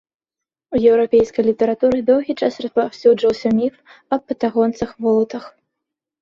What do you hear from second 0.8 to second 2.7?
еўрапейскай літаратуры доўгі час